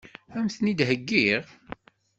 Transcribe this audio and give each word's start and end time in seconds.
Ad 0.35 0.39
m-ten-id-heggiɣ? 0.43 1.43